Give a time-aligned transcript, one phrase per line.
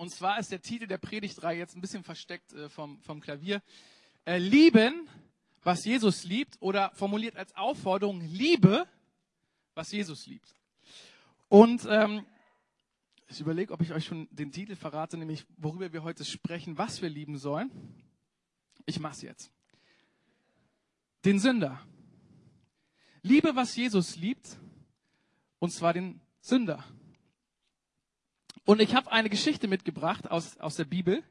[0.00, 3.60] Und zwar ist der Titel der Predigtreihe jetzt ein bisschen versteckt äh, vom, vom Klavier.
[4.24, 5.06] Äh, lieben,
[5.62, 8.88] was Jesus liebt, oder formuliert als Aufforderung, liebe,
[9.74, 10.54] was Jesus liebt.
[11.50, 12.24] Und ähm,
[13.28, 17.02] ich überlege, ob ich euch schon den Titel verrate, nämlich worüber wir heute sprechen, was
[17.02, 17.70] wir lieben sollen.
[18.86, 19.52] Ich mach's jetzt.
[21.26, 21.78] Den Sünder.
[23.20, 24.56] Liebe, was Jesus liebt,
[25.58, 26.82] und zwar den Sünder.
[28.70, 31.24] Und ich habe eine Geschichte mitgebracht aus, aus der Bibel.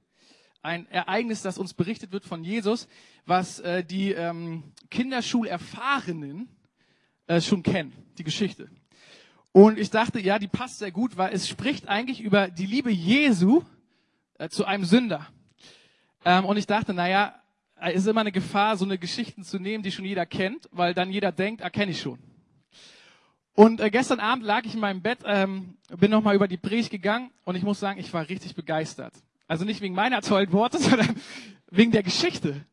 [0.61, 2.85] Ein Ereignis, das uns berichtet wird von Jesus,
[3.25, 6.49] was äh, die ähm, Kinderschulerfahrenen
[7.27, 8.69] äh, schon kennen, die Geschichte.
[9.53, 12.91] Und ich dachte, ja, die passt sehr gut, weil es spricht eigentlich über die Liebe
[12.91, 13.63] Jesu
[14.37, 15.25] äh, zu einem Sünder.
[16.25, 17.41] Ähm, und ich dachte, naja,
[17.79, 20.93] es ist immer eine Gefahr, so eine Geschichten zu nehmen, die schon jeder kennt, weil
[20.93, 22.19] dann jeder denkt, ah, kenne ich schon.
[23.59, 26.91] Und äh, gestern Abend lag ich in meinem Bett, ähm, bin nochmal über die Predigt
[26.91, 29.11] gegangen und ich muss sagen, ich war richtig begeistert.
[29.49, 31.13] Also nicht wegen meiner tollen Worte, sondern
[31.69, 32.65] wegen der Geschichte.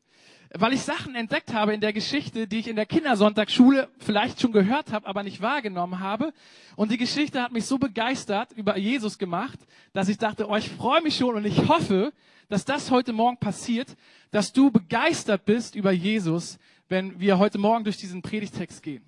[0.55, 4.53] Weil ich Sachen entdeckt habe in der Geschichte, die ich in der Kindersonntagsschule vielleicht schon
[4.53, 6.33] gehört habe, aber nicht wahrgenommen habe.
[6.77, 9.59] Und die Geschichte hat mich so begeistert über Jesus gemacht,
[9.93, 12.13] dass ich dachte, oh, ich freue mich schon und ich hoffe,
[12.49, 13.97] dass das heute Morgen passiert,
[14.31, 19.03] dass du begeistert bist über Jesus, wenn wir heute Morgen durch diesen Predigtext gehen.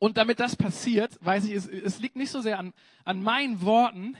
[0.00, 2.72] Und damit das passiert, weiß ich, es, es liegt nicht so sehr an,
[3.04, 4.16] an meinen Worten,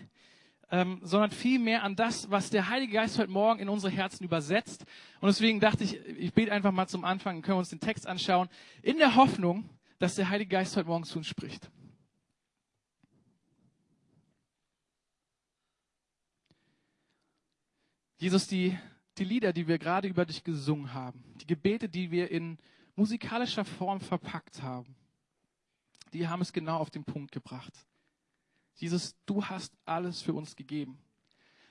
[0.71, 4.85] ähm, sondern vielmehr an das, was der Heilige Geist heute Morgen in unsere Herzen übersetzt.
[5.23, 8.07] Und deswegen dachte ich, ich bete einfach mal zum Anfang, können wir uns den Text
[8.07, 8.51] anschauen,
[8.83, 11.71] in der Hoffnung, dass der Heilige Geist heute Morgen zu uns spricht.
[18.19, 18.79] Jesus, die,
[19.17, 22.59] die Lieder, die wir gerade über dich gesungen haben, die Gebete, die wir in
[22.97, 24.95] musikalischer Form verpackt haben,
[26.13, 27.87] die haben es genau auf den Punkt gebracht.
[28.75, 30.99] Jesus, du hast alles für uns gegeben.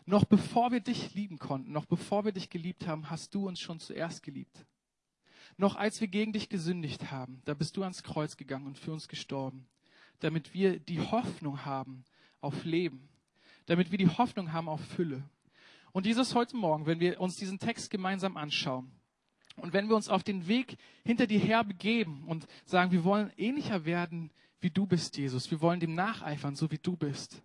[0.05, 3.59] Noch bevor wir dich lieben konnten, noch bevor wir dich geliebt haben, hast du uns
[3.59, 4.65] schon zuerst geliebt.
[5.57, 8.91] Noch als wir gegen dich gesündigt haben, da bist du ans Kreuz gegangen und für
[8.91, 9.67] uns gestorben,
[10.19, 12.05] damit wir die Hoffnung haben
[12.41, 13.09] auf Leben,
[13.65, 15.23] damit wir die Hoffnung haben auf Fülle.
[15.91, 18.91] Und Jesus heute Morgen, wenn wir uns diesen Text gemeinsam anschauen,
[19.59, 23.31] und wenn wir uns auf den Weg hinter dir her begeben und sagen, wir wollen
[23.37, 24.31] ähnlicher werden,
[24.61, 27.42] wie du bist, Jesus, wir wollen dem nacheifern, so wie du bist,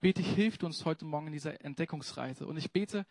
[0.00, 2.46] bete ich, hilft uns heute Morgen in dieser Entdeckungsreise.
[2.46, 3.06] Und ich bete,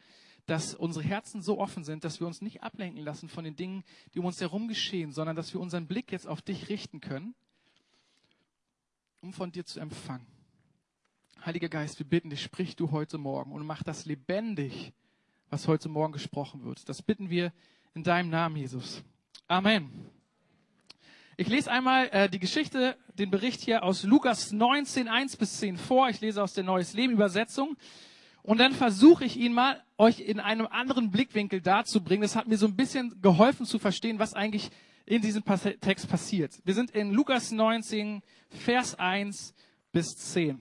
[0.46, 3.84] dass unsere Herzen so offen sind, dass wir uns nicht ablenken lassen von den Dingen,
[4.14, 7.36] die um uns herum geschehen, sondern dass wir unseren Blick jetzt auf dich richten können,
[9.22, 10.26] um von dir zu empfangen.
[11.46, 14.92] Heiliger Geist, wir bitten dich, sprich du heute Morgen und mach das lebendig,
[15.50, 16.90] was heute Morgen gesprochen wird.
[16.90, 17.54] Das bitten wir
[17.94, 19.04] in deinem Namen, Jesus.
[19.48, 20.10] Amen.
[21.38, 25.78] Ich lese einmal äh, die Geschichte, den Bericht hier aus Lukas 19, 1 bis 10
[25.78, 26.10] vor.
[26.10, 27.78] Ich lese aus der Neues Leben Übersetzung.
[28.42, 32.22] Und dann versuche ich ihn mal euch in einem anderen Blickwinkel darzubringen.
[32.22, 34.70] Das hat mir so ein bisschen geholfen zu verstehen, was eigentlich
[35.06, 35.44] in diesem
[35.82, 36.60] Text passiert.
[36.66, 39.54] Wir sind in Lukas 19, Vers 1
[39.92, 40.60] bis 10.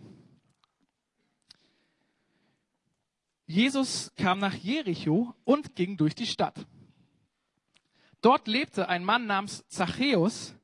[3.46, 6.66] Jesus kam nach Jericho und ging durch die Stadt.
[8.20, 10.54] Dort lebte ein Mann namens Zachäus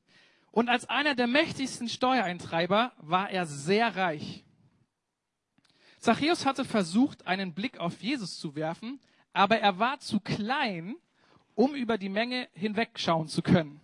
[0.51, 4.43] und als einer der mächtigsten Steuereintreiber war er sehr reich.
[5.99, 8.99] Zachäus hatte versucht, einen Blick auf Jesus zu werfen,
[9.33, 10.95] aber er war zu klein,
[11.55, 13.81] um über die Menge hinwegschauen zu können.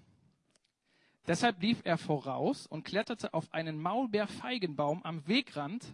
[1.28, 5.86] Deshalb lief er voraus und kletterte auf einen Maulbeerfeigenbaum am Wegrand,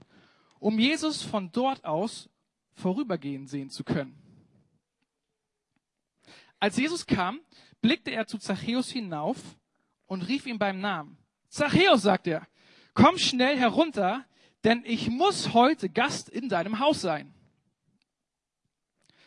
[0.60, 2.30] um Jesus von dort aus
[2.74, 4.16] vorübergehen sehen zu können.
[6.60, 7.40] Als Jesus kam,
[7.82, 9.38] blickte er zu Zachäus hinauf
[10.06, 11.18] und rief ihm beim Namen.
[11.50, 12.48] Zachäus, sagt er,
[12.94, 14.26] komm schnell herunter,
[14.64, 17.34] denn ich muss heute Gast in deinem Haus sein.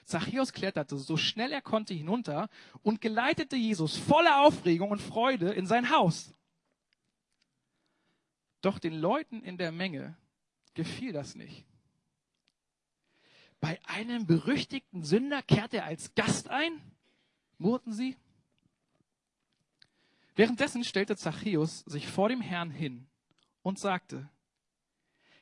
[0.05, 2.49] Zachäus kletterte so schnell er konnte hinunter
[2.83, 6.35] und geleitete Jesus voller Aufregung und Freude in sein Haus.
[8.61, 10.17] Doch den Leuten in der Menge
[10.75, 11.65] gefiel das nicht.
[13.61, 16.81] Bei einem berüchtigten Sünder kehrt er als Gast ein,
[17.59, 18.17] murrten sie.
[20.41, 23.07] Währenddessen stellte Zachäus sich vor dem Herrn hin
[23.61, 24.27] und sagte,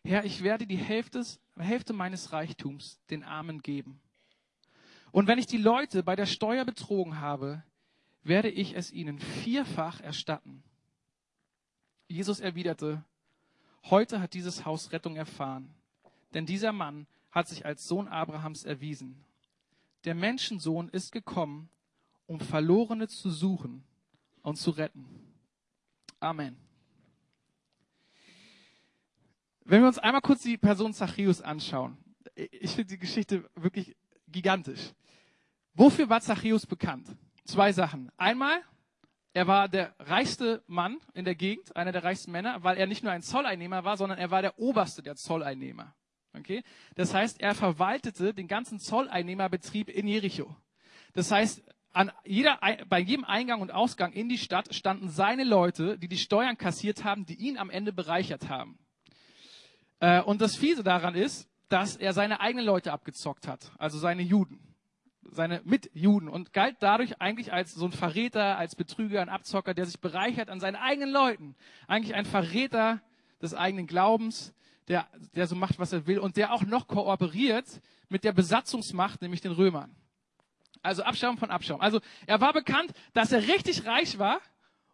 [0.03, 1.25] Herr, ich werde die Hälfte,
[1.57, 4.01] Hälfte meines Reichtums den Armen geben.
[5.13, 7.63] Und wenn ich die Leute bei der Steuer betrogen habe,
[8.25, 10.65] werde ich es ihnen vierfach erstatten.
[12.09, 13.05] Jesus erwiderte,
[13.85, 15.73] heute hat dieses Haus Rettung erfahren,
[16.35, 19.25] denn dieser Mann hat sich als Sohn Abrahams erwiesen.
[20.07, 21.69] Der Menschensohn ist gekommen,
[22.27, 23.85] um Verlorene zu suchen
[24.43, 25.07] und zu retten.
[26.21, 26.57] Amen.
[29.65, 31.99] Wenn wir uns einmal kurz die Person Zachäus anschauen.
[32.35, 33.95] ich finde die Geschichte wirklich
[34.27, 34.93] gigantisch.
[35.75, 37.07] Wofür war Zachäus bekannt?
[37.45, 38.11] Zwei Sachen.
[38.17, 38.63] Einmal,
[39.33, 43.03] er war der reichste Mann in der Gegend, einer der reichsten Männer, weil er nicht
[43.03, 45.95] nur ein Zolleinnehmer war, sondern er war der oberste der Zolleinnehmer.
[46.35, 46.63] Okay?
[46.95, 50.57] Das heißt, er verwaltete den ganzen Zolleinnehmerbetrieb in Jericho.
[51.13, 51.63] Das heißt,
[51.99, 56.17] an jeder, bei jedem Eingang und Ausgang in die Stadt standen seine Leute, die die
[56.17, 58.79] Steuern kassiert haben, die ihn am Ende bereichert haben.
[59.99, 64.23] Äh, und das Fiese daran ist, dass er seine eigenen Leute abgezockt hat, also seine
[64.23, 64.61] Juden,
[65.23, 69.87] seine Mitjuden und galt dadurch eigentlich als so ein Verräter, als Betrüger, ein Abzocker, der
[69.87, 71.57] sich bereichert an seinen eigenen Leuten.
[71.89, 73.03] Eigentlich ein Verräter
[73.43, 74.55] des eigenen Glaubens,
[74.87, 77.67] der, der so macht, was er will und der auch noch kooperiert
[78.09, 79.97] mit der Besatzungsmacht, nämlich den Römern.
[80.83, 81.81] Also Abschaum von Abschaum.
[81.81, 84.41] Also er war bekannt, dass er richtig reich war.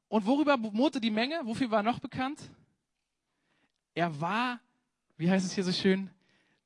[0.09, 1.41] Und worüber murrte die Menge?
[1.45, 2.39] Wofür war er noch bekannt?
[3.95, 4.61] Er war,
[5.17, 6.11] wie heißt es hier so schön,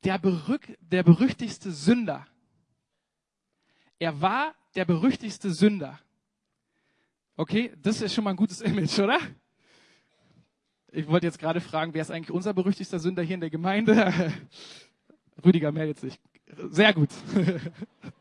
[0.05, 2.27] der, berück, der berüchtigste Sünder.
[3.99, 5.99] Er war der berüchtigste Sünder.
[7.37, 9.19] Okay, das ist schon mal ein gutes Image, oder?
[10.91, 14.33] Ich wollte jetzt gerade fragen, wer ist eigentlich unser berüchtigster Sünder hier in der Gemeinde?
[15.45, 16.19] Rüdiger meldet sich.
[16.71, 17.11] Sehr gut.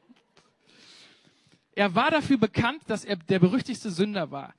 [1.77, 4.55] Er war dafür bekannt, dass er der berüchtigste Sünder war.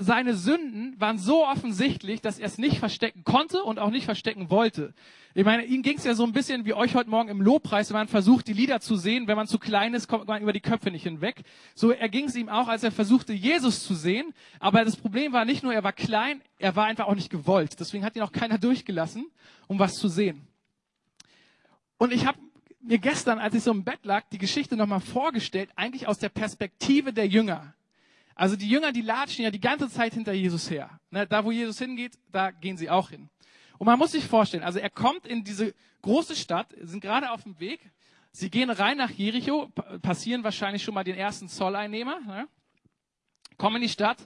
[0.00, 4.50] Seine Sünden waren so offensichtlich, dass er es nicht verstecken konnte und auch nicht verstecken
[4.50, 4.92] wollte.
[5.32, 7.88] Ich meine, ihm ging es ja so ein bisschen wie euch heute Morgen im Lobpreis,
[7.88, 9.28] wenn man versucht, die Lieder zu sehen.
[9.28, 11.40] Wenn man zu klein ist, kommt man über die Köpfe nicht hinweg.
[11.74, 14.34] So erging es ihm auch, als er versuchte, Jesus zu sehen.
[14.60, 17.80] Aber das Problem war nicht nur, er war klein, er war einfach auch nicht gewollt.
[17.80, 19.24] Deswegen hat ihn auch keiner durchgelassen,
[19.68, 20.46] um was zu sehen.
[21.96, 22.38] Und ich habe
[22.88, 26.30] mir gestern, als ich so im Bett lag, die Geschichte nochmal vorgestellt, eigentlich aus der
[26.30, 27.74] Perspektive der Jünger.
[28.34, 30.98] Also die Jünger, die latschen ja die ganze Zeit hinter Jesus her.
[31.10, 33.28] Ne, da, wo Jesus hingeht, da gehen sie auch hin.
[33.76, 37.42] Und man muss sich vorstellen, also er kommt in diese große Stadt, sind gerade auf
[37.42, 37.80] dem Weg,
[38.32, 39.68] sie gehen rein nach Jericho,
[40.00, 42.48] passieren wahrscheinlich schon mal den ersten Zolleinnehmer, ne,
[43.58, 44.18] kommen in die Stadt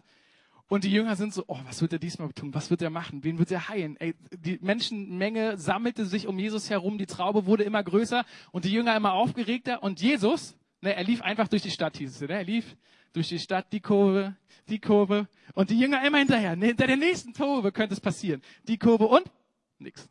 [0.72, 2.54] und die Jünger sind so, oh, was wird er diesmal tun?
[2.54, 3.22] Was wird er machen?
[3.24, 3.98] Wen wird er heilen?
[3.98, 8.72] Ey, die Menschenmenge sammelte sich um Jesus herum, die Traube wurde immer größer und die
[8.72, 9.82] Jünger immer aufgeregter.
[9.82, 12.20] Und Jesus, ne, er lief einfach durch die Stadt, hieß es.
[12.22, 12.32] Ne?
[12.32, 12.74] Er lief
[13.12, 14.34] durch die Stadt, die Kurve,
[14.66, 16.56] die Kurve und die Jünger immer hinterher.
[16.56, 18.40] Ne, hinter der nächsten Kurve könnte es passieren.
[18.66, 19.30] Die Kurve und
[19.78, 20.08] nix.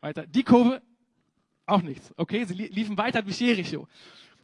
[0.00, 0.26] Weiter.
[0.26, 0.82] Die Kurve
[1.66, 2.12] auch nichts.
[2.16, 3.86] Okay, sie liefen weiter durch Jericho.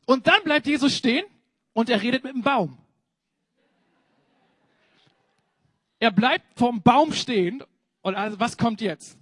[0.05, 1.25] Und dann bleibt Jesus stehen
[1.73, 2.79] und er redet mit dem Baum.
[5.99, 7.63] Er bleibt vom Baum stehen
[8.03, 9.19] und also, was kommt jetzt?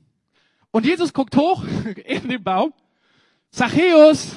[0.71, 1.65] Und Jesus guckt hoch
[2.05, 2.73] in den Baum.
[3.51, 4.35] Zachäus!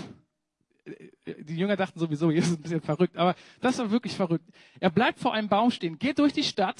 [1.25, 4.45] Die Jünger dachten sowieso, Jesus ist ein bisschen verrückt, aber das war wirklich verrückt.
[4.79, 6.77] Er bleibt vor einem Baum stehen, geht durch die Stadt,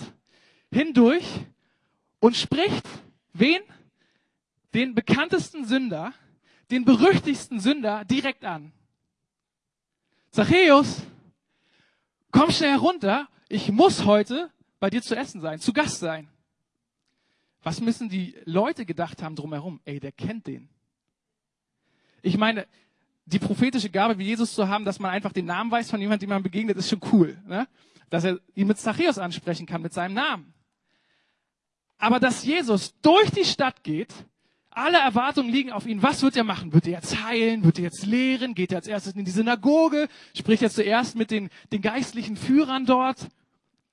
[0.71, 1.25] hindurch
[2.19, 2.88] und spricht
[3.33, 3.62] wen?
[4.74, 6.13] Den bekanntesten Sünder,
[6.69, 8.71] den berüchtigsten Sünder direkt an.
[10.30, 11.01] Zachäus,
[12.31, 16.27] komm schnell herunter, ich muss heute bei dir zu essen sein, zu Gast sein.
[17.63, 19.81] Was müssen die Leute gedacht haben drumherum?
[19.85, 20.69] Ey, der kennt den.
[22.21, 22.68] Ich meine,
[23.25, 26.27] die prophetische Gabe wie Jesus zu haben, dass man einfach den Namen weiß von jemandem,
[26.27, 27.38] dem man begegnet, ist schon cool.
[27.45, 27.68] Ne?
[28.09, 30.53] Dass er ihn mit Zachäus ansprechen kann, mit seinem Namen.
[31.97, 34.13] Aber dass Jesus durch die Stadt geht,
[34.69, 36.03] alle Erwartungen liegen auf ihn.
[36.03, 36.71] Was wird er machen?
[36.71, 37.63] Wird er jetzt heilen?
[37.63, 38.53] Wird er jetzt lehren?
[38.53, 40.07] Geht er als erstes in die Synagoge?
[40.35, 43.28] Spricht er zuerst mit den, den geistlichen Führern dort?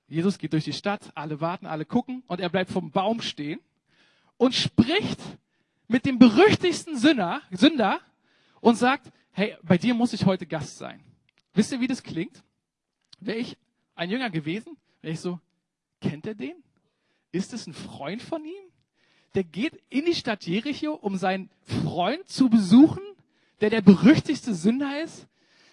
[0.07, 3.59] Jesus geht durch die Stadt, alle warten, alle gucken und er bleibt vom Baum stehen
[4.37, 5.19] und spricht
[5.87, 7.99] mit dem berüchtigsten Sünder, Sünder
[8.61, 11.03] und sagt, hey, bei dir muss ich heute Gast sein.
[11.53, 12.43] Wisst ihr, wie das klingt?
[13.19, 13.57] Wäre ich
[13.95, 15.39] ein Jünger gewesen, wäre ich so,
[16.01, 16.55] kennt er den?
[17.31, 18.63] Ist es ein Freund von ihm?
[19.33, 23.03] Der geht in die Stadt Jericho, um seinen Freund zu besuchen,
[23.61, 25.27] der der berüchtigste Sünder ist.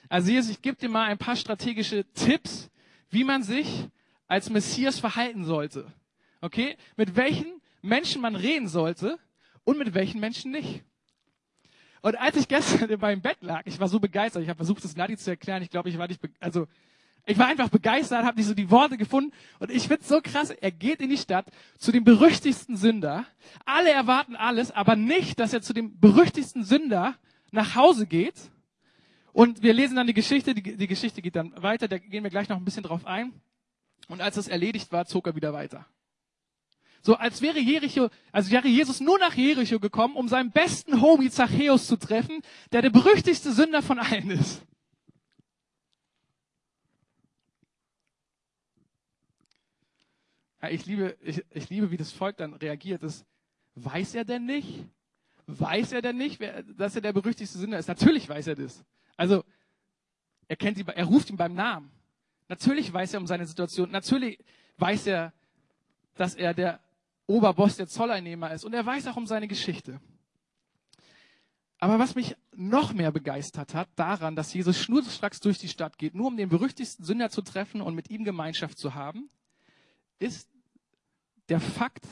[0.09, 2.71] Also Jesus, ich gebe dir mal ein paar strategische Tipps,
[3.11, 3.89] wie man sich
[4.33, 5.93] als Messias verhalten sollte.
[6.41, 6.79] Okay?
[6.97, 9.19] Mit welchen Menschen man reden sollte
[9.65, 10.83] und mit welchen Menschen nicht.
[12.01, 14.83] Und als ich gestern in meinem Bett lag, ich war so begeistert, ich habe versucht,
[14.85, 16.67] das Nadi zu erklären, ich glaube, ich war nicht, also,
[17.27, 20.49] ich war einfach begeistert, habe nicht so die Worte gefunden und ich find's so krass,
[20.49, 21.45] er geht in die Stadt
[21.77, 23.27] zu dem berüchtigsten Sünder.
[23.67, 27.17] Alle erwarten alles, aber nicht, dass er zu dem berüchtigsten Sünder
[27.51, 28.51] nach Hause geht.
[29.35, 32.31] Und wir lesen dann die Geschichte, die, die Geschichte geht dann weiter, da gehen wir
[32.31, 33.35] gleich noch ein bisschen drauf ein.
[34.09, 35.87] Und als das erledigt war, zog er wieder weiter.
[37.01, 41.31] So als wäre Jericho, also wäre Jesus nur nach Jericho gekommen, um seinen besten Homie
[41.31, 44.63] Zachäus zu treffen, der der berüchtigste Sünder von allen ist.
[50.61, 53.03] Ja, ich liebe, ich, ich liebe, wie das Volk dann reagiert.
[53.03, 53.25] Das,
[53.75, 54.87] weiß er denn nicht?
[55.47, 57.89] weiß er denn nicht, wer, dass er der berüchtigste Sünder ist?
[57.89, 58.85] Natürlich weiß er das.
[59.17, 59.45] Also,
[60.49, 61.91] er kennt ihn, er ruft ihn beim Namen.
[62.53, 63.91] Natürlich weiß er um seine Situation.
[63.91, 64.39] Natürlich
[64.77, 65.33] weiß er,
[66.17, 66.81] dass er der
[67.27, 68.67] Oberboss der Zolleinnehmer ist.
[68.67, 70.03] Und er weiß auch um seine Geschichte.
[71.79, 76.15] Aber was mich noch mehr begeistert hat, daran, dass Jesus schnurstracks durch die Stadt geht,
[76.15, 79.31] nur um den berüchtigsten Sünder zu treffen und mit ihm Gemeinschaft zu haben,
[80.19, 80.51] ist
[81.49, 82.07] der Fakt,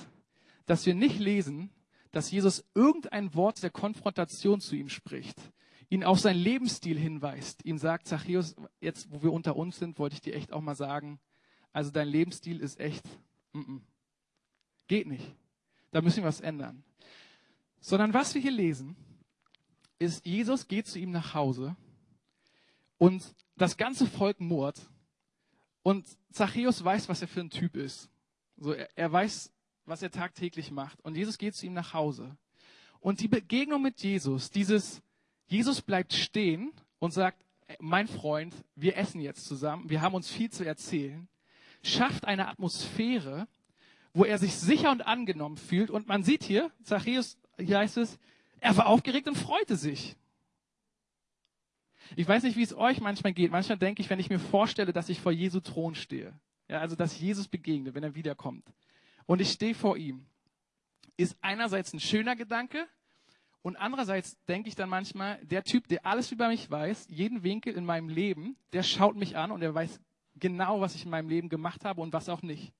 [0.64, 1.68] dass wir nicht lesen,
[2.12, 5.36] dass Jesus irgendein Wort der Konfrontation zu ihm spricht,
[5.90, 10.14] ihn auf seinen Lebensstil hinweist, ihm sagt, Zachäus, jetzt wo wir unter uns sind, wollte
[10.14, 11.18] ich dir echt auch mal sagen,
[11.72, 13.04] also dein Lebensstil ist echt,
[13.52, 13.80] mm -mm.
[14.86, 15.34] geht nicht.
[15.90, 16.84] Da müssen wir was ändern.
[17.80, 18.96] Sondern was wir hier lesen,
[19.98, 21.76] ist, Jesus geht zu ihm nach Hause
[22.96, 24.80] und das ganze Volk murrt
[25.82, 28.08] und Zachäus weiß, was er für ein Typ ist.
[28.56, 29.52] So, er, er weiß,
[29.86, 31.00] was er tagtäglich macht.
[31.00, 32.36] Und Jesus geht zu ihm nach Hause.
[33.00, 35.02] Und die Begegnung mit Jesus, dieses,
[35.50, 37.44] Jesus bleibt stehen und sagt,
[37.80, 41.28] mein Freund, wir essen jetzt zusammen, wir haben uns viel zu erzählen,
[41.82, 43.48] schafft eine Atmosphäre,
[44.14, 45.90] wo er sich sicher und angenommen fühlt.
[45.90, 48.18] Und man sieht hier, Zachäus, hier heißt es,
[48.60, 50.16] er war aufgeregt und freute sich.
[52.14, 53.50] Ich weiß nicht, wie es euch manchmal geht.
[53.50, 56.32] Manchmal denke ich, wenn ich mir vorstelle, dass ich vor Jesu Thron stehe,
[56.68, 58.64] ja, also dass Jesus begegne, wenn er wiederkommt,
[59.26, 60.26] und ich stehe vor ihm,
[61.16, 62.86] ist einerseits ein schöner Gedanke
[63.62, 67.74] und andererseits denke ich dann manchmal, der Typ, der alles über mich weiß, jeden Winkel
[67.74, 70.00] in meinem Leben, der schaut mich an und er weiß
[70.36, 72.72] genau, was ich in meinem Leben gemacht habe und was auch nicht.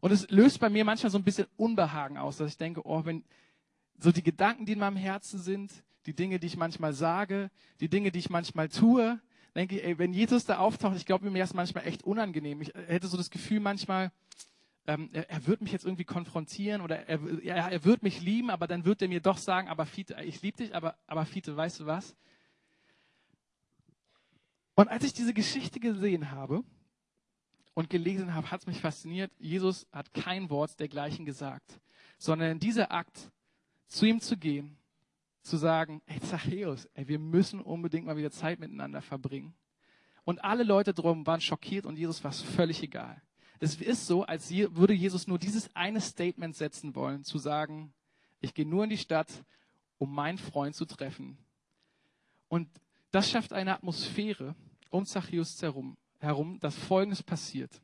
[0.00, 3.04] Und es löst bei mir manchmal so ein bisschen Unbehagen aus, dass ich denke, oh,
[3.04, 3.24] wenn
[3.98, 5.72] so die Gedanken, die in meinem Herzen sind,
[6.06, 9.20] die Dinge, die ich manchmal sage, die Dinge, die ich manchmal tue,
[9.54, 12.60] denke ich, ey, wenn Jesus da auftaucht, ich glaube, mir ist manchmal echt unangenehm.
[12.60, 14.12] Ich hätte so das Gefühl manchmal,
[14.86, 18.50] ähm, er, er wird mich jetzt irgendwie konfrontieren oder er, er, er wird mich lieben,
[18.50, 21.56] aber dann wird er mir doch sagen, aber Fiete, ich liebe dich, aber, aber Fiete,
[21.56, 22.16] weißt du was?
[24.74, 26.62] Und als ich diese Geschichte gesehen habe
[27.74, 29.32] und gelesen habe, hat es mich fasziniert.
[29.38, 31.80] Jesus hat kein Wort dergleichen gesagt,
[32.18, 33.30] sondern dieser Akt,
[33.88, 34.76] zu ihm zu gehen,
[35.42, 39.54] zu sagen, ey Zachäus, ey, wir müssen unbedingt mal wieder Zeit miteinander verbringen.
[40.24, 43.22] Und alle Leute drum waren schockiert und Jesus war es völlig egal.
[43.60, 47.92] Es ist so, als würde Jesus nur dieses eine Statement setzen wollen, zu sagen,
[48.40, 49.44] ich gehe nur in die Stadt,
[49.98, 51.38] um meinen Freund zu treffen.
[52.48, 52.68] Und
[53.10, 54.54] das schafft eine Atmosphäre
[54.90, 57.80] um Zachäus herum, herum, dass Folgendes passiert.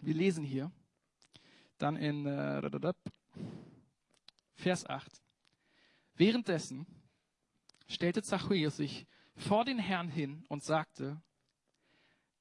[0.00, 0.70] Wir lesen hier
[1.78, 2.92] dann in äh,
[4.54, 5.10] Vers 8.
[6.14, 6.86] Währenddessen
[7.88, 11.20] stellte Zachäus sich vor den Herrn hin und sagte,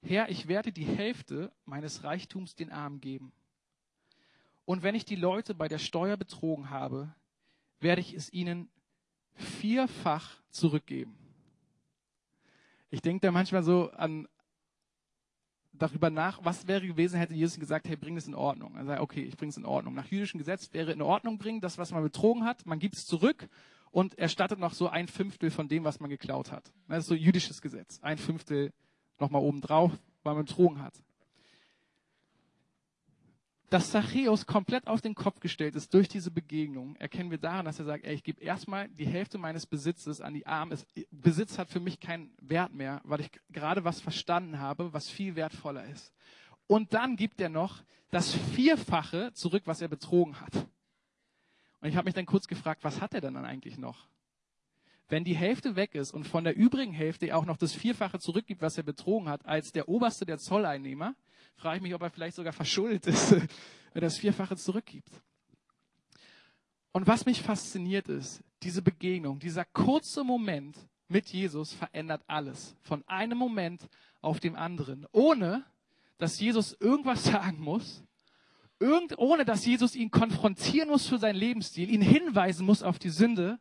[0.06, 3.32] Herr, ich werde die Hälfte meines Reichtums den Armen geben.
[4.66, 7.14] Und wenn ich die Leute bei der Steuer betrogen habe,
[7.80, 8.70] werde ich es ihnen
[9.36, 11.18] vierfach zurückgeben.
[12.92, 14.28] Ich denke da manchmal so an
[15.72, 18.76] darüber nach, was wäre gewesen, hätte Jesus gesagt, hey, bring es in Ordnung.
[18.76, 19.96] Er sagt, okay, ich bringe es in Ordnung.
[19.96, 23.06] Nach jüdischem Gesetz wäre in Ordnung bringen, das, was man betrogen hat, man gibt es
[23.06, 23.50] zurück
[23.90, 26.72] und erstattet noch so ein Fünftel von dem, was man geklaut hat.
[26.88, 28.00] Das ist so jüdisches Gesetz.
[28.02, 28.72] Ein Fünftel
[29.20, 29.92] nochmal oben drauf,
[30.24, 30.94] weil man betrogen hat.
[33.70, 37.80] Dass Zachäus komplett auf den Kopf gestellt ist durch diese Begegnung, erkennen wir daran, dass
[37.80, 40.78] er sagt, ey, ich gebe erstmal die Hälfte meines Besitzes an die Armen.
[41.10, 45.36] Besitz hat für mich keinen Wert mehr, weil ich gerade was verstanden habe, was viel
[45.36, 46.14] wertvoller ist.
[46.68, 50.54] Und dann gibt er noch das Vierfache zurück, was er betrogen hat.
[51.82, 54.08] Und ich habe mich dann kurz gefragt, was hat er denn dann eigentlich noch?
[55.10, 58.62] Wenn die Hälfte weg ist und von der übrigen Hälfte auch noch das Vierfache zurückgibt,
[58.62, 61.16] was er betrogen hat, als der oberste der Zolleinnehmer,
[61.56, 63.48] frage ich mich, ob er vielleicht sogar verschuldet ist, wenn
[63.94, 65.10] er das Vierfache zurückgibt.
[66.92, 72.76] Und was mich fasziniert ist, diese Begegnung, dieser kurze Moment mit Jesus verändert alles.
[72.82, 73.88] Von einem Moment
[74.22, 75.06] auf den anderen.
[75.12, 75.66] Ohne,
[76.18, 78.04] dass Jesus irgendwas sagen muss.
[78.80, 83.10] Irgend, ohne, dass Jesus ihn konfrontieren muss für seinen Lebensstil, ihn hinweisen muss auf die
[83.10, 83.60] Sünde,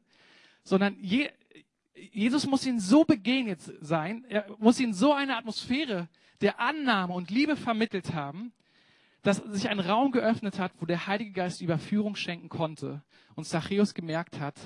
[0.65, 1.31] sondern je,
[1.95, 6.09] Jesus muss ihnen so begegnet sein, er muss ihnen so eine Atmosphäre
[6.41, 8.53] der Annahme und Liebe vermittelt haben,
[9.23, 13.03] dass sich ein Raum geöffnet hat, wo der Heilige Geist Überführung schenken konnte
[13.37, 14.59] und Zachäus gemerkt hat,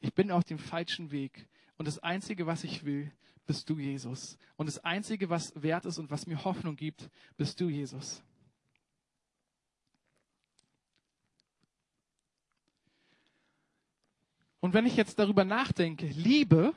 [0.00, 3.10] ich bin auf dem falschen Weg und das Einzige, was ich will,
[3.46, 4.36] bist du, Jesus.
[4.56, 8.22] Und das Einzige, was wert ist und was mir Hoffnung gibt, bist du, Jesus.
[14.66, 16.74] Und wenn ich jetzt darüber nachdenke, Liebe,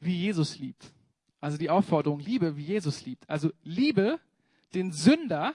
[0.00, 0.90] wie Jesus liebt,
[1.38, 4.18] also die Aufforderung, Liebe, wie Jesus liebt, also Liebe
[4.72, 5.52] den Sünder,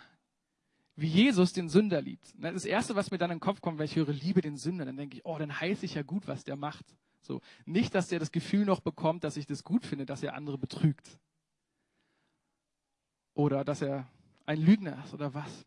[0.96, 2.36] wie Jesus den Sünder liebt.
[2.40, 4.86] Das Erste, was mir dann in den Kopf kommt, wenn ich höre, Liebe den Sünder,
[4.86, 6.86] dann denke ich, oh, dann heiße ich ja gut, was der macht.
[7.20, 10.36] So, nicht, dass er das Gefühl noch bekommt, dass ich das gut finde, dass er
[10.36, 11.18] andere betrügt.
[13.34, 14.08] Oder dass er
[14.46, 15.66] ein Lügner ist oder was.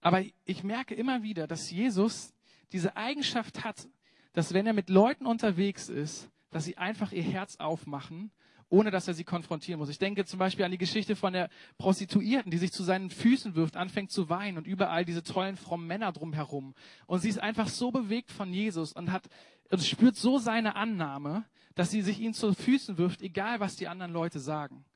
[0.00, 2.32] Aber ich merke immer wieder, dass Jesus
[2.70, 3.88] diese Eigenschaft hat,
[4.32, 8.30] dass wenn er mit Leuten unterwegs ist, dass sie einfach ihr Herz aufmachen,
[8.72, 9.90] ohne dass er sie konfrontieren muss.
[9.90, 13.54] Ich denke zum Beispiel an die Geschichte von der Prostituierten, die sich zu seinen Füßen
[13.54, 16.74] wirft, anfängt zu weinen und überall diese tollen, frommen Männer drumherum.
[17.06, 19.28] Und sie ist einfach so bewegt von Jesus und hat,
[19.70, 23.88] und spürt so seine Annahme, dass sie sich ihm zu Füßen wirft, egal was die
[23.88, 24.86] anderen Leute sagen.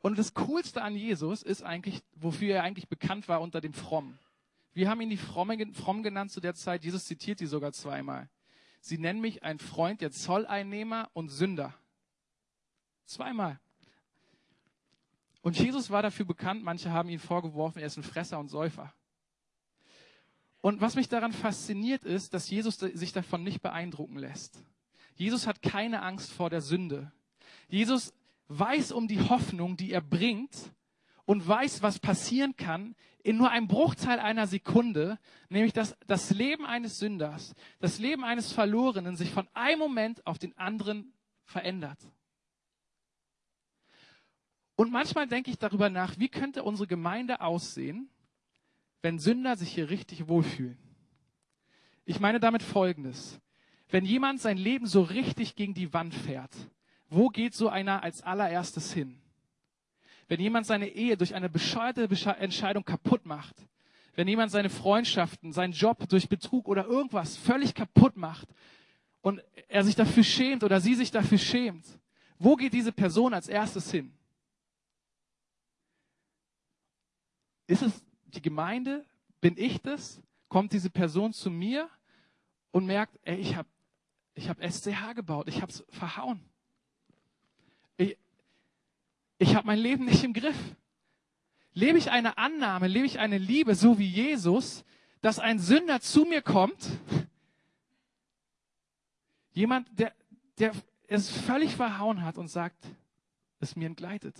[0.00, 4.18] Und das Coolste an Jesus ist eigentlich, wofür er eigentlich bekannt war unter dem Frommen.
[4.74, 6.84] Wir haben ihn die Fromme, Fromm genannt zu der Zeit.
[6.84, 8.28] Jesus zitiert die sogar zweimal.
[8.82, 11.72] Sie nennen mich ein Freund der Zolleinnehmer und Sünder.
[13.04, 13.60] Zweimal.
[15.40, 18.92] Und Jesus war dafür bekannt, manche haben ihn vorgeworfen, er ist ein Fresser und Säufer.
[20.60, 24.60] Und was mich daran fasziniert ist, dass Jesus sich davon nicht beeindrucken lässt.
[25.14, 27.12] Jesus hat keine Angst vor der Sünde.
[27.68, 28.12] Jesus
[28.48, 30.72] weiß um die Hoffnung, die er bringt
[31.24, 36.66] und weiß, was passieren kann in nur einem Bruchteil einer Sekunde, nämlich dass das Leben
[36.66, 41.12] eines Sünders, das Leben eines Verlorenen sich von einem Moment auf den anderen
[41.44, 41.98] verändert.
[44.74, 48.10] Und manchmal denke ich darüber nach, wie könnte unsere Gemeinde aussehen,
[49.02, 50.78] wenn Sünder sich hier richtig wohlfühlen.
[52.04, 53.40] Ich meine damit Folgendes.
[53.88, 56.52] Wenn jemand sein Leben so richtig gegen die Wand fährt,
[57.08, 59.21] wo geht so einer als allererstes hin?
[60.32, 62.08] Wenn jemand seine Ehe durch eine bescheuerte
[62.38, 63.54] Entscheidung kaputt macht,
[64.14, 68.48] wenn jemand seine Freundschaften, seinen Job durch Betrug oder irgendwas völlig kaputt macht
[69.20, 71.84] und er sich dafür schämt oder sie sich dafür schämt,
[72.38, 74.16] wo geht diese Person als erstes hin?
[77.66, 79.04] Ist es die Gemeinde?
[79.42, 80.22] Bin ich das?
[80.48, 81.90] Kommt diese Person zu mir
[82.70, 83.68] und merkt, ey, ich habe
[84.32, 86.42] ich hab SCH gebaut, ich habe es verhauen.
[89.42, 90.56] Ich, habe mein Leben nicht im Griff.
[91.74, 94.84] Lebe ich eine Annahme, lebe ich eine Liebe, so wie Jesus,
[95.20, 96.88] dass ein Sünder zu mir kommt,
[99.52, 100.12] jemand, der,
[100.58, 100.70] der
[101.08, 102.86] es völlig verhauen hat und sagt,
[103.58, 104.36] es mir entgleitet.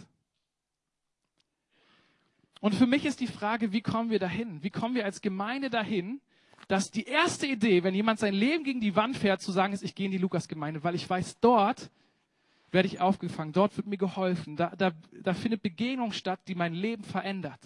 [2.61, 4.63] Und für mich ist die Frage, wie kommen wir dahin?
[4.63, 6.21] Wie kommen wir als Gemeinde dahin,
[6.69, 9.83] dass die erste Idee, wenn jemand sein Leben gegen die Wand fährt, zu sagen ist,
[9.83, 11.91] ich gehe in die Lukasgemeinde, weil ich weiß, dort
[12.73, 16.75] werde ich aufgefangen, dort wird mir geholfen, da, da, da findet Begegnung statt, die mein
[16.75, 17.61] Leben verändert.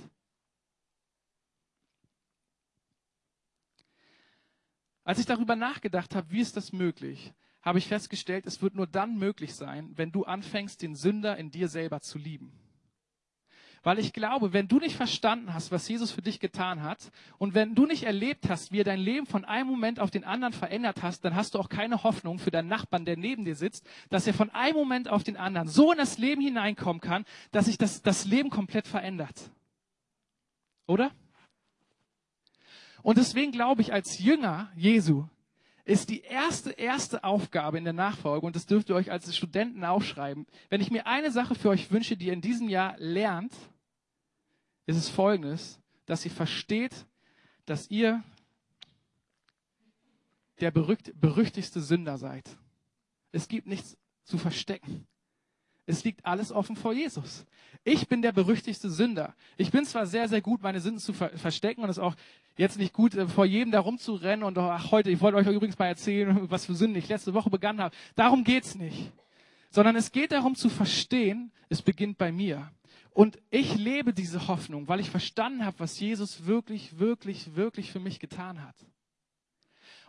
[5.04, 8.88] Als ich darüber nachgedacht habe, wie ist das möglich, habe ich festgestellt, es wird nur
[8.88, 12.52] dann möglich sein, wenn du anfängst, den Sünder in dir selber zu lieben.
[13.86, 17.54] Weil ich glaube, wenn du nicht verstanden hast, was Jesus für dich getan hat, und
[17.54, 20.52] wenn du nicht erlebt hast, wie er dein Leben von einem Moment auf den anderen
[20.52, 23.88] verändert hast, dann hast du auch keine Hoffnung für deinen Nachbarn, der neben dir sitzt,
[24.10, 27.66] dass er von einem Moment auf den anderen so in das Leben hineinkommen kann, dass
[27.66, 29.52] sich das, das Leben komplett verändert.
[30.88, 31.12] Oder?
[33.04, 35.28] Und deswegen glaube ich, als Jünger Jesu
[35.84, 39.84] ist die erste, erste Aufgabe in der Nachfolge, und das dürft ihr euch als Studenten
[39.84, 43.54] aufschreiben, wenn ich mir eine Sache für euch wünsche, die ihr in diesem Jahr lernt,
[44.86, 47.06] ist es folgendes, dass ihr versteht,
[47.64, 48.22] dass ihr
[50.60, 52.56] der berüchtigste Sünder seid.
[53.32, 55.06] Es gibt nichts zu verstecken.
[55.86, 57.46] Es liegt alles offen vor Jesus.
[57.84, 59.34] Ich bin der berüchtigste Sünder.
[59.56, 62.16] Ich bin zwar sehr, sehr gut, meine Sünden zu ver verstecken und es auch
[62.56, 65.78] jetzt nicht gut, äh, vor jedem da rumzurennen und ach, heute, ich wollte euch übrigens
[65.78, 67.94] mal erzählen, was für Sünden ich letzte Woche begangen habe.
[68.16, 69.12] Darum geht's nicht.
[69.70, 72.72] Sondern es geht darum zu verstehen, es beginnt bei mir.
[73.16, 77.98] Und ich lebe diese Hoffnung, weil ich verstanden habe, was Jesus wirklich, wirklich, wirklich für
[77.98, 78.76] mich getan hat.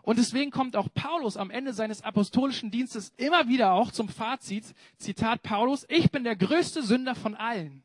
[0.02, 4.66] Und deswegen kommt auch Paulus am Ende seines apostolischen Dienstes immer wieder auch zum Fazit,
[4.98, 7.82] Zitat Paulus, ich bin der größte Sünder von allen.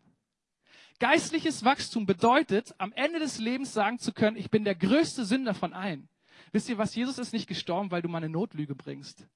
[0.99, 5.55] Geistliches Wachstum bedeutet, am Ende des Lebens sagen zu können, ich bin der größte Sünder
[5.55, 6.09] von allen.
[6.51, 6.97] Wisst ihr was?
[6.97, 9.29] Jesus ist nicht gestorben, weil du mal eine Notlüge bringst.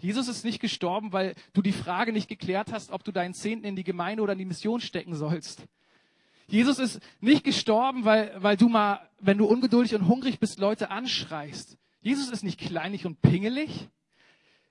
[0.00, 3.66] Jesus ist nicht gestorben, weil du die Frage nicht geklärt hast, ob du deinen Zehnten
[3.66, 5.66] in die Gemeinde oder in die Mission stecken sollst.
[6.46, 10.90] Jesus ist nicht gestorben, weil, weil du mal, wenn du ungeduldig und hungrig bist, Leute
[10.90, 11.76] anschreist.
[12.00, 13.88] Jesus ist nicht kleinig und pingelig.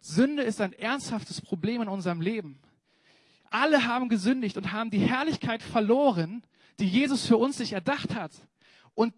[0.01, 2.59] Sünde ist ein ernsthaftes Problem in unserem Leben.
[3.49, 6.43] Alle haben gesündigt und haben die Herrlichkeit verloren,
[6.79, 8.31] die Jesus für uns sich erdacht hat.
[8.93, 9.13] Und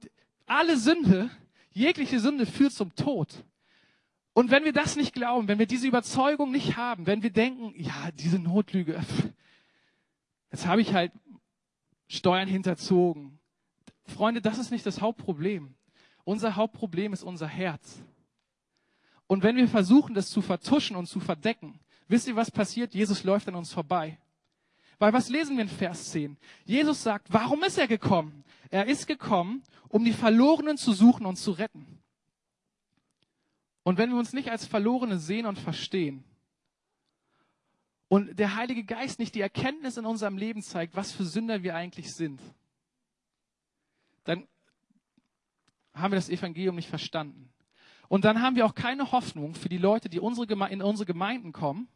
[0.46, 1.30] alle Sünde,
[1.72, 3.44] jegliche Sünde führt zum Tod.
[4.34, 7.74] Und wenn wir das nicht glauben, wenn wir diese Überzeugung nicht haben, wenn wir denken,
[7.76, 9.02] ja, diese Notlüge,
[10.52, 11.12] jetzt habe ich halt
[12.08, 13.40] Steuern hinterzogen.
[14.06, 15.76] Freunde, das ist nicht das Hauptproblem.
[16.24, 18.02] Unser Hauptproblem ist unser Herz.
[19.28, 22.94] Und wenn wir versuchen, das zu vertuschen und zu verdecken, wisst ihr, was passiert?
[22.94, 24.18] Jesus läuft an uns vorbei.
[25.00, 26.38] Weil was lesen wir in Vers 10?
[26.66, 28.44] Jesus sagt, warum ist er gekommen?
[28.70, 32.01] Er ist gekommen, um die Verlorenen zu suchen und zu retten.
[33.84, 36.24] Und wenn wir uns nicht als Verlorene sehen und verstehen
[38.08, 41.76] und der Heilige Geist nicht die Erkenntnis in unserem Leben zeigt, was für Sünder wir
[41.76, 42.42] eigentlich sind,
[44.24, 44.48] dann
[45.94, 47.50] haben wir das Evangelium nicht verstanden.
[48.08, 50.24] Und dann haben wir auch keine Hoffnung für die Leute, die in
[50.82, 51.88] unsere Gemeinden kommen,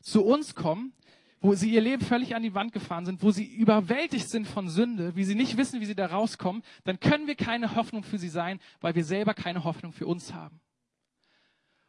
[0.00, 0.92] zu uns kommen,
[1.40, 4.68] wo sie ihr Leben völlig an die Wand gefahren sind, wo sie überwältigt sind von
[4.68, 8.18] Sünde, wie sie nicht wissen, wie sie da rauskommen, dann können wir keine Hoffnung für
[8.18, 10.60] sie sein, weil wir selber keine Hoffnung für uns haben.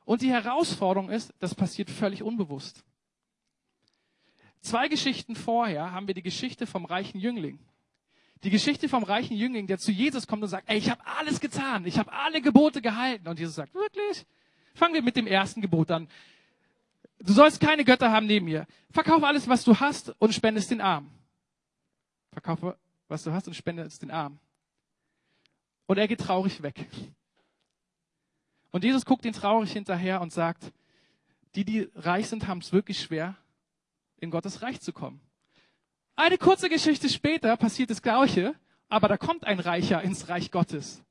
[0.06, 2.84] Und die Herausforderung ist, das passiert völlig unbewusst.
[4.62, 7.60] Zwei Geschichten vorher haben wir die Geschichte vom reichen Jüngling.
[8.44, 11.40] Die Geschichte vom reichen Jüngling, der zu Jesus kommt und sagt, ey, ich habe alles
[11.40, 13.28] getan, ich habe alle Gebote gehalten.
[13.28, 14.26] Und Jesus sagt, wirklich?
[14.74, 16.08] Fangen wir mit dem ersten Gebot an.
[17.20, 18.66] Du sollst keine Götter haben neben mir.
[18.90, 21.12] Verkaufe alles, was du hast und spende es den Armen.
[22.32, 24.40] Verkaufe, was du hast und spende es den Armen.
[25.86, 26.88] Und er geht traurig weg.
[28.72, 30.72] Und Jesus guckt ihn traurig hinterher und sagt,
[31.56, 33.36] die, die reich sind, haben es wirklich schwer,
[34.18, 35.20] in Gottes Reich zu kommen.
[36.16, 38.56] Eine kurze Geschichte später passiert das Gleiche,
[38.90, 41.04] aber da kommt ein Reicher ins Reich Gottes.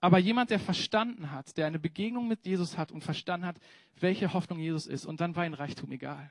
[0.00, 3.56] Aber jemand, der verstanden hat, der eine Begegnung mit Jesus hat und verstanden hat,
[4.00, 6.30] welche Hoffnung Jesus ist, und dann war ein Reichtum egal.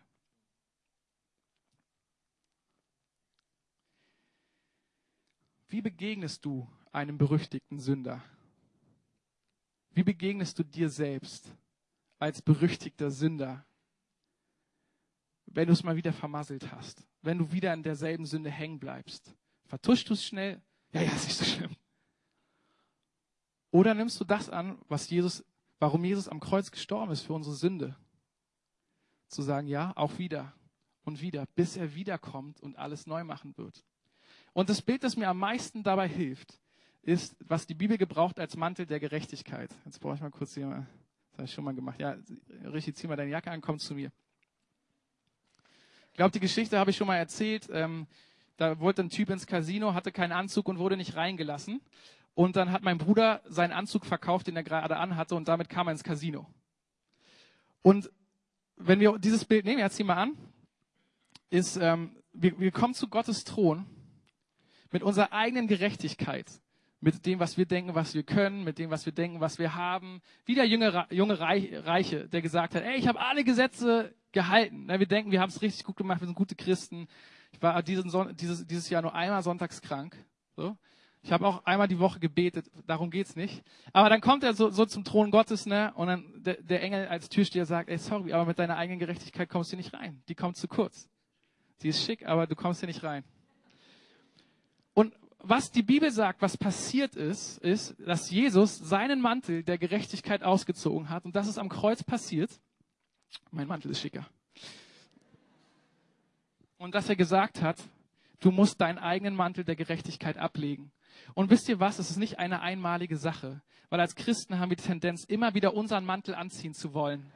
[5.70, 8.22] Wie begegnest du einem berüchtigten Sünder?
[9.94, 11.48] Wie begegnest du dir selbst
[12.20, 13.66] als berüchtigter Sünder?
[15.54, 19.36] wenn du es mal wieder vermasselt hast, wenn du wieder in derselben Sünde hängen bleibst.
[19.66, 20.62] Vertuschst du es schnell?
[20.92, 21.76] Ja, ja, ist nicht so schlimm.
[23.72, 25.44] Oder nimmst du das an, was Jesus,
[25.80, 27.96] warum Jesus am Kreuz gestorben ist für unsere Sünde?
[29.28, 30.54] Zu sagen, ja, auch wieder
[31.04, 33.84] und wieder, bis er wiederkommt und alles neu machen wird.
[34.54, 36.62] Und das Bild, das mir am meisten dabei hilft,
[37.04, 39.70] ist, was die Bibel gebraucht als Mantel der Gerechtigkeit.
[39.86, 40.88] Jetzt brauche ich mal kurz hier mal,
[41.32, 42.00] das habe ich schon mal gemacht.
[42.00, 42.16] Ja,
[42.66, 44.12] richtig, zieh mal deine Jacke an, komm zu mir.
[46.12, 47.68] Ich glaube, die Geschichte habe ich schon mal erzählt.
[47.72, 48.08] Ähm,
[48.58, 51.82] da wollte ein Typ ins Casino, hatte keinen Anzug und wurde nicht reingelassen.
[52.36, 55.88] Und dann hat mein Bruder seinen Anzug verkauft, den er gerade anhatte, und damit kam
[55.88, 56.48] er ins Casino.
[57.82, 58.12] Und
[58.76, 60.38] wenn wir dieses Bild nehmen, jetzt zieh mal an,
[61.50, 63.86] ist, ähm, wir, wir kommen zu Gottes Thron
[64.92, 66.63] mit unserer eigenen Gerechtigkeit,
[67.04, 69.76] mit dem, was wir denken, was wir können, mit dem, was wir denken, was wir
[69.76, 70.22] haben.
[70.46, 74.88] Wie der junge, junge Reiche, der gesagt hat, ey, ich habe alle Gesetze gehalten.
[74.88, 77.08] Wir denken, wir haben es richtig gut gemacht, wir sind gute Christen.
[77.52, 80.16] Ich war diesen dieses, dieses Jahr nur einmal sonntags krank.
[80.56, 80.78] So.
[81.22, 83.64] Ich habe auch einmal die Woche gebetet, darum geht's nicht.
[83.92, 85.94] Aber dann kommt er so, so zum Thron Gottes, ne?
[85.96, 89.50] Und dann der, der Engel als Türsteher sagt, ey, sorry, aber mit deiner eigenen Gerechtigkeit
[89.50, 90.22] kommst du nicht rein.
[90.30, 91.10] Die kommt zu kurz.
[91.78, 93.24] Sie ist schick, aber du kommst hier nicht rein.
[94.94, 95.14] Und
[95.46, 101.10] was die Bibel sagt, was passiert ist, ist, dass Jesus seinen Mantel der Gerechtigkeit ausgezogen
[101.10, 101.26] hat.
[101.26, 102.50] Und das ist am Kreuz passiert.
[103.52, 104.26] Mein Mantel ist schicker.
[106.78, 107.78] Und dass er gesagt hat,
[108.40, 110.92] du musst deinen eigenen Mantel der Gerechtigkeit ablegen.
[111.34, 112.00] Und wisst ihr was?
[112.00, 113.62] Es ist nicht eine einmalige Sache.
[113.90, 117.32] Weil als Christen haben wir die Tendenz, immer wieder unseren Mantel anziehen zu wollen.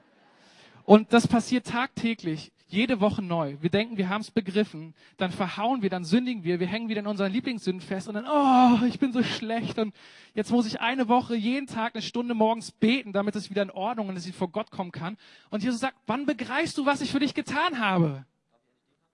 [0.83, 3.55] Und das passiert tagtäglich, jede Woche neu.
[3.61, 6.99] Wir denken, wir haben es begriffen, dann verhauen wir, dann sündigen wir, wir hängen wieder
[6.99, 9.95] in unseren Lieblingssünden fest und dann, oh, ich bin so schlecht und
[10.33, 13.71] jetzt muss ich eine Woche jeden Tag eine Stunde morgens beten, damit es wieder in
[13.71, 15.17] Ordnung und dass ich vor Gott kommen kann.
[15.49, 18.25] Und Jesus sagt, wann begreifst du, was ich für dich getan habe?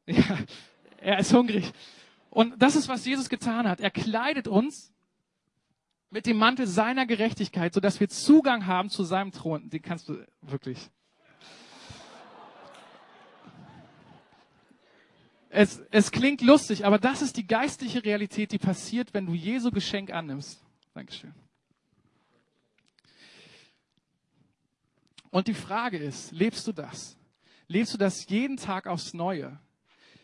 [0.06, 0.38] Ja,
[0.98, 1.72] er ist hungrig.
[2.30, 3.80] Und das ist, was Jesus getan hat.
[3.80, 4.92] Er kleidet uns
[6.10, 9.70] mit dem Mantel seiner Gerechtigkeit, sodass wir Zugang haben zu seinem Thron.
[9.70, 10.90] Den kannst du wirklich
[15.56, 19.70] Es, es klingt lustig, aber das ist die geistliche Realität, die passiert, wenn du Jesu
[19.70, 20.60] Geschenk annimmst.
[20.96, 21.32] Dankeschön.
[25.30, 27.16] Und die Frage ist, lebst du das?
[27.68, 29.60] Lebst du das jeden Tag aufs Neue?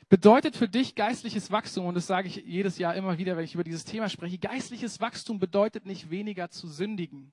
[0.09, 3.53] Bedeutet für dich geistliches Wachstum, und das sage ich jedes Jahr immer wieder, wenn ich
[3.53, 7.31] über dieses Thema spreche, geistliches Wachstum bedeutet nicht weniger zu sündigen.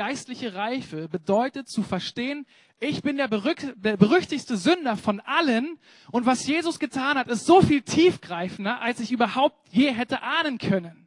[0.00, 2.46] Geistliche Reife bedeutet zu verstehen,
[2.78, 5.78] ich bin der, der berüchtigste Sünder von allen
[6.10, 10.56] und was Jesus getan hat, ist so viel tiefgreifender, als ich überhaupt je hätte ahnen
[10.56, 11.06] können.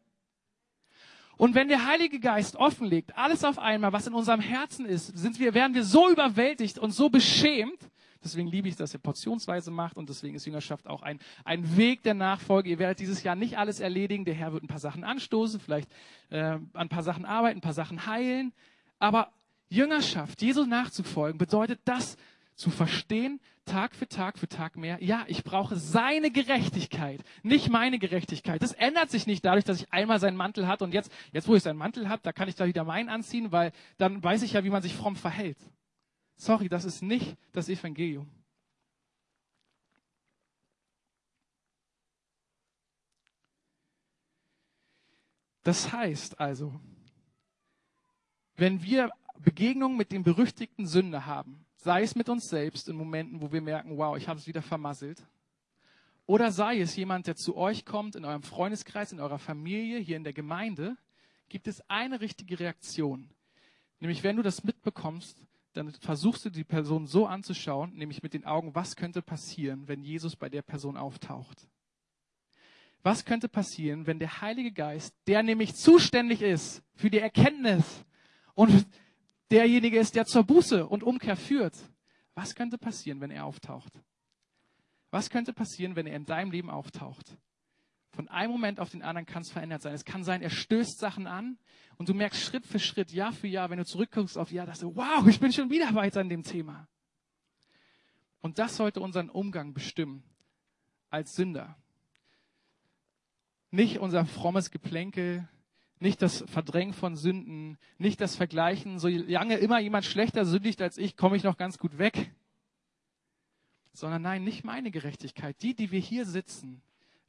[1.37, 5.39] Und wenn der Heilige Geist offenlegt, alles auf einmal, was in unserem Herzen ist, sind
[5.39, 7.89] wir, werden wir so überwältigt und so beschämt.
[8.23, 12.03] Deswegen liebe ich, dass ihr portionsweise macht und deswegen ist Jüngerschaft auch ein, ein Weg
[12.03, 12.69] der Nachfolge.
[12.69, 14.23] Ihr werdet dieses Jahr nicht alles erledigen.
[14.23, 15.89] Der Herr wird ein paar Sachen anstoßen, vielleicht
[16.29, 18.53] äh, ein paar Sachen arbeiten, ein paar Sachen heilen.
[19.03, 19.33] Aber
[19.67, 22.15] Jüngerschaft, Jesus nachzufolgen, bedeutet das
[22.55, 27.99] zu verstehen, Tag für Tag für Tag mehr, ja, ich brauche seine Gerechtigkeit, nicht meine
[27.99, 28.63] Gerechtigkeit.
[28.63, 31.55] Das ändert sich nicht dadurch, dass ich einmal seinen Mantel hat und jetzt, jetzt wo
[31.55, 34.53] ich seinen Mantel habe, da kann ich da wieder meinen anziehen, weil dann weiß ich
[34.53, 35.57] ja, wie man sich fromm verhält.
[36.37, 38.31] Sorry, das ist nicht das Evangelium.
[45.63, 46.79] Das heißt also,
[48.55, 53.41] wenn wir Begegnungen mit dem berüchtigten Sünder haben, sei es mit uns selbst in Momenten,
[53.41, 55.25] wo wir merken, wow, ich habe es wieder vermasselt,
[56.25, 60.15] oder sei es jemand, der zu euch kommt, in eurem Freundeskreis, in eurer Familie, hier
[60.15, 60.95] in der Gemeinde,
[61.49, 63.29] gibt es eine richtige Reaktion.
[63.99, 68.45] Nämlich, wenn du das mitbekommst, dann versuchst du die Person so anzuschauen, nämlich mit den
[68.45, 71.67] Augen, was könnte passieren, wenn Jesus bei der Person auftaucht.
[73.01, 78.05] Was könnte passieren, wenn der Heilige Geist, der nämlich zuständig ist für die Erkenntnis
[78.55, 78.87] und
[79.51, 81.75] derjenige ist, der zur Buße und Umkehr führt,
[82.35, 83.93] was könnte passieren, wenn er auftaucht?
[85.11, 87.37] Was könnte passieren, wenn er in deinem Leben auftaucht?
[88.13, 89.93] Von einem Moment auf den anderen kann es verändert sein.
[89.93, 91.57] Es kann sein, er stößt Sachen an
[91.97, 94.79] und du merkst Schritt für Schritt, Jahr für Jahr, wenn du zurückguckst auf Jahr, dass
[94.79, 96.87] du, wow, ich bin schon wieder weiter an dem Thema.
[98.41, 100.23] Und das sollte unseren Umgang bestimmen
[101.09, 101.77] als Sünder.
[103.71, 105.47] Nicht unser frommes Geplänkel,
[106.03, 110.97] nicht das Verdrängen von Sünden, nicht das Vergleichen, so lange immer jemand schlechter sündigt als
[110.97, 112.31] ich, komme ich noch ganz gut weg.
[113.93, 115.55] Sondern nein, nicht meine Gerechtigkeit.
[115.61, 116.81] Die, die wir hier sitzen,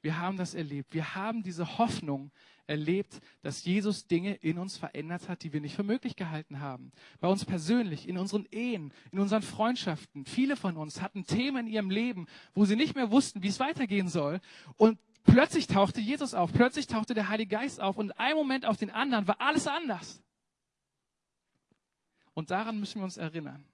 [0.03, 0.93] wir haben das erlebt.
[0.93, 2.33] Wir haben diese Hoffnung
[2.67, 6.91] erlebt, dass Jesus Dinge in uns verändert hat, die wir nicht für möglich gehalten haben.
[7.21, 10.25] Bei uns persönlich, in unseren Ehen, in unseren Freundschaften.
[10.25, 13.61] Viele von uns hatten Themen in ihrem Leben, wo sie nicht mehr wussten, wie es
[13.61, 14.41] weitergehen soll.
[14.77, 18.77] Und Plötzlich tauchte Jesus auf, plötzlich tauchte der Heilige Geist auf und ein Moment auf
[18.77, 20.23] den anderen war alles anders.
[22.35, 23.65] Und daran müssen wir uns erinnern.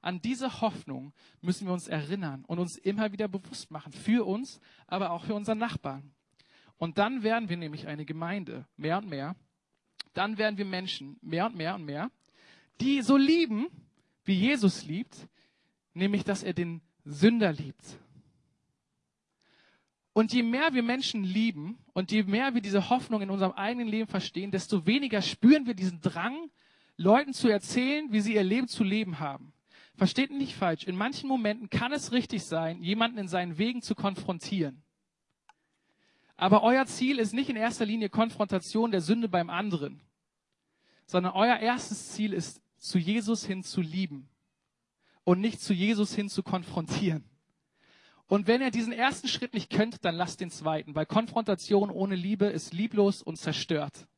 [0.00, 3.92] An diese Hoffnung müssen wir uns erinnern und uns immer wieder bewusst machen.
[3.92, 6.12] Für uns, aber auch für unseren Nachbarn.
[6.76, 9.36] Und dann werden wir nämlich eine Gemeinde, mehr und mehr.
[10.14, 12.10] Dann werden wir Menschen, mehr und mehr und mehr,
[12.80, 13.68] die so lieben,
[14.24, 15.28] wie Jesus liebt,
[15.94, 17.98] nämlich dass er den Sünder liebt.
[20.12, 23.88] Und je mehr wir Menschen lieben und je mehr wir diese Hoffnung in unserem eigenen
[23.88, 26.50] Leben verstehen, desto weniger spüren wir diesen Drang,
[26.96, 29.52] Leuten zu erzählen, wie sie ihr Leben zu leben haben.
[29.94, 30.84] Versteht nicht falsch.
[30.84, 34.82] In manchen Momenten kann es richtig sein, jemanden in seinen Wegen zu konfrontieren.
[36.36, 40.00] Aber euer Ziel ist nicht in erster Linie Konfrontation der Sünde beim anderen,
[41.06, 44.28] sondern euer erstes Ziel ist, zu Jesus hin zu lieben
[45.24, 47.24] und nicht zu Jesus hin zu konfrontieren.
[48.28, 52.14] Und wenn ihr diesen ersten Schritt nicht könnt, dann lasst den zweiten, weil Konfrontation ohne
[52.14, 54.08] Liebe ist lieblos und zerstört.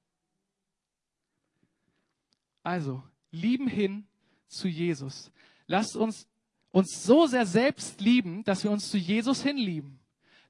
[2.63, 4.07] Also, lieben hin
[4.47, 5.33] zu Jesus.
[5.67, 6.29] Lasst uns
[6.75, 10.01] uns so sehr selbst lieben, dass wir uns zu Jesus hinlieben.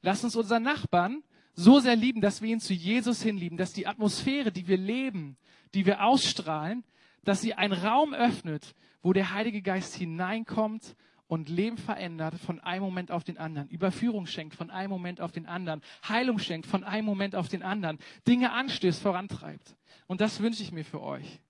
[0.00, 3.86] Lasst uns unseren Nachbarn so sehr lieben, dass wir ihn zu Jesus hinlieben, dass die
[3.86, 5.36] Atmosphäre, die wir leben,
[5.74, 6.82] die wir ausstrahlen,
[7.24, 12.84] dass sie einen Raum öffnet, wo der Heilige Geist hineinkommt und Leben verändert von einem
[12.84, 16.84] Moment auf den anderen, Überführung schenkt von einem Moment auf den anderen, Heilung schenkt von
[16.84, 19.76] einem Moment auf den anderen, Dinge anstößt, vorantreibt.
[20.06, 21.40] Und das wünsche ich mir für euch.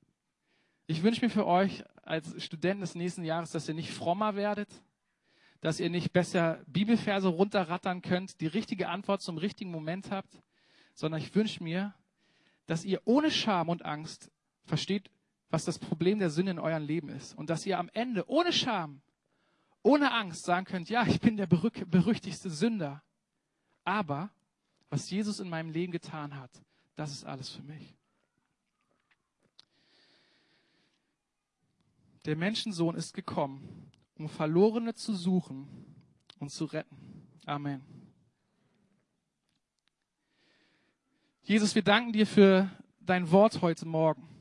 [0.87, 4.69] Ich wünsche mir für euch als Studenten des nächsten Jahres, dass ihr nicht frommer werdet,
[5.61, 10.43] dass ihr nicht besser Bibelverse runterrattern könnt, die richtige Antwort zum richtigen Moment habt,
[10.93, 11.95] sondern ich wünsche mir,
[12.67, 14.31] dass ihr ohne Scham und Angst
[14.65, 15.11] versteht,
[15.51, 18.53] was das Problem der Sünde in eurem Leben ist und dass ihr am Ende ohne
[18.53, 19.01] Scham
[19.85, 23.03] ohne Angst sagen könnt, ja, ich bin der berüchtigste Sünder.
[23.85, 24.31] Aber
[24.89, 26.51] was Jesus in meinem Leben getan hat,
[26.97, 27.95] das ist alles für mich.
[32.25, 35.69] Der Menschensohn ist gekommen, um Verlorene zu suchen
[36.39, 36.97] und zu retten.
[37.45, 37.83] Amen.
[41.43, 42.71] Jesus, wir danken dir für
[43.01, 44.34] dein Wort heute Morgen.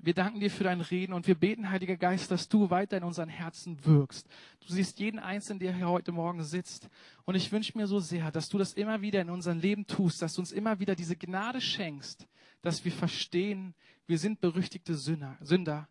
[0.00, 3.02] Wir danken dir für dein Reden und wir beten, Heiliger Geist, dass du weiter in
[3.02, 4.28] unseren Herzen wirkst.
[4.60, 6.88] Du siehst jeden Einzelnen, der hier heute Morgen sitzt.
[7.24, 10.22] Und ich wünsche mir so sehr, dass du das immer wieder in unserem Leben tust,
[10.22, 12.28] dass du uns immer wieder diese Gnade schenkst,
[12.62, 13.74] dass wir verstehen,
[14.06, 15.88] wir sind berüchtigte Sünder.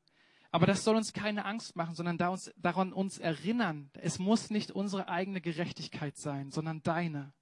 [0.52, 5.10] Aber das soll uns keine Angst machen, sondern daran uns erinnern, es muss nicht unsere
[5.10, 7.34] eigene Gerechtigkeit sein, sondern deine.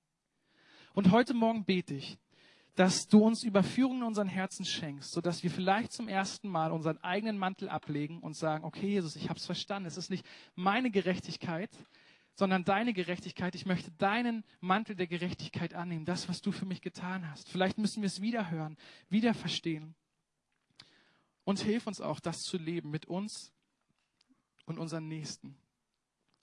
[0.93, 2.17] Und heute Morgen bete ich,
[2.75, 6.97] dass du uns Überführung in unseren Herzen schenkst, sodass wir vielleicht zum ersten Mal unseren
[6.97, 9.87] eigenen Mantel ablegen und sagen, okay, Jesus, ich habe es verstanden.
[9.87, 11.69] Es ist nicht meine Gerechtigkeit,
[12.33, 13.55] sondern deine Gerechtigkeit.
[13.55, 17.47] Ich möchte deinen Mantel der Gerechtigkeit annehmen, das, was du für mich getan hast.
[17.47, 18.75] Vielleicht müssen wir es wieder hören,
[19.09, 19.95] wieder verstehen.
[21.45, 23.53] Und hilf uns auch, das zu leben mit uns
[24.65, 25.55] und unseren Nächsten.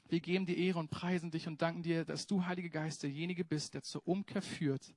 [0.09, 3.45] Wir geben dir Ehre und preisen dich und danken dir, dass du, Heilige Geist, derjenige
[3.45, 4.95] bist, der zur Umkehr führt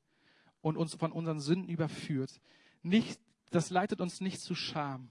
[0.65, 2.41] und uns von unseren Sünden überführt.
[2.81, 3.19] Nicht,
[3.51, 5.09] das leitet uns nicht zu Scham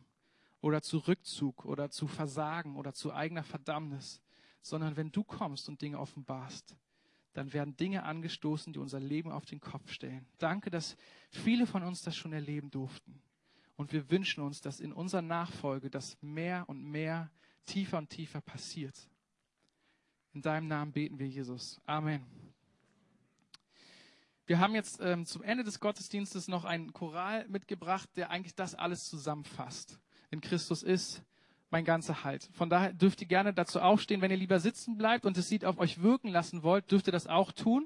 [0.61, 4.21] oder zu Rückzug oder zu Versagen oder zu eigener Verdammnis,
[4.63, 6.77] sondern wenn du kommst und Dinge offenbarst,
[7.35, 10.27] dann werden Dinge angestoßen, die unser Leben auf den Kopf stellen.
[10.39, 10.97] Danke, dass
[11.31, 13.23] viele von uns das schon erleben durften.
[13.77, 17.31] Und wir wünschen uns, dass in unserer Nachfolge das mehr und mehr,
[17.65, 19.09] tiefer und tiefer passiert.
[20.33, 21.81] In deinem Namen beten wir, Jesus.
[21.87, 22.44] Amen.
[24.47, 28.75] Wir haben jetzt ähm, zum Ende des Gottesdienstes noch einen Choral mitgebracht, der eigentlich das
[28.75, 29.99] alles zusammenfasst.
[30.31, 31.23] In Christus ist
[31.71, 32.51] mein ganzer Halt.
[32.53, 34.21] Von daher dürft ihr gerne dazu aufstehen.
[34.21, 37.13] Wenn ihr lieber sitzen bleibt und es sieht auf euch wirken lassen wollt, dürft ihr
[37.13, 37.83] das auch tun.